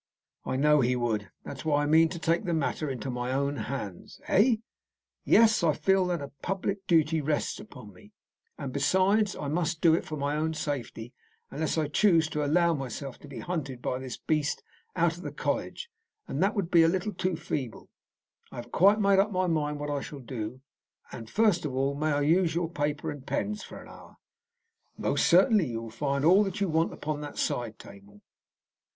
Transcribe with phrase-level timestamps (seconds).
[0.45, 1.29] "I know he would.
[1.43, 4.55] That is why I mean to take the matter into my own hands." "Eh?"
[5.25, 8.11] "Yes; I feel that a public duty rests upon me,
[8.57, 11.13] and, besides, I must do it for my own safety,
[11.51, 14.63] unless I choose to allow myself to be hunted by this beast
[14.95, 15.87] out of the college,
[16.27, 17.87] and that would be a little too feeble.
[18.51, 20.61] I have quite made up my mind what I shall do.
[21.11, 24.15] And first of all, may I use your paper and pens for an hour?"
[24.97, 25.67] "Most certainly.
[25.67, 28.21] You will find all that you want upon that side table."